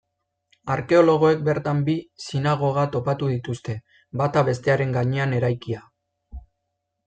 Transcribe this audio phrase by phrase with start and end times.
[0.75, 1.95] Arkeologoek bertan bi
[2.29, 3.77] sinagoga topatu dituzte,
[4.23, 5.87] bata bestearen gainean eraikia.